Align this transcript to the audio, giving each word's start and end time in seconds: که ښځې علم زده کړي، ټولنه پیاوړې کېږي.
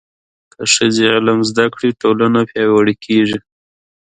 که 0.53 0.61
ښځې 0.73 1.05
علم 1.15 1.39
زده 1.49 1.65
کړي، 1.73 1.89
ټولنه 2.01 2.39
پیاوړې 2.49 2.95
کېږي. 3.05 3.39